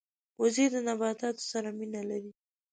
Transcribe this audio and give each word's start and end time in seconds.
وزې 0.41 0.65
د 0.73 0.75
نباتاتو 0.87 1.43
سره 1.51 1.69
مینه 1.77 2.01
لري 2.09 2.31